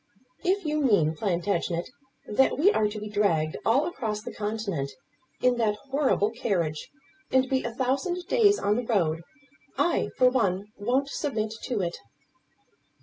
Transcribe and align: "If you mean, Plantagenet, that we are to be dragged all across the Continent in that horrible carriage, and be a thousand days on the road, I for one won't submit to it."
"If 0.43 0.65
you 0.65 0.81
mean, 0.81 1.15
Plantagenet, 1.15 1.87
that 2.25 2.57
we 2.57 2.71
are 2.71 2.87
to 2.87 2.99
be 2.99 3.07
dragged 3.07 3.55
all 3.63 3.85
across 3.85 4.23
the 4.23 4.33
Continent 4.33 4.89
in 5.43 5.57
that 5.57 5.75
horrible 5.91 6.31
carriage, 6.31 6.89
and 7.29 7.47
be 7.47 7.63
a 7.63 7.71
thousand 7.75 8.25
days 8.27 8.57
on 8.57 8.77
the 8.77 8.83
road, 8.87 9.21
I 9.77 10.09
for 10.17 10.27
one 10.31 10.65
won't 10.79 11.09
submit 11.09 11.53
to 11.65 11.81
it." 11.81 11.97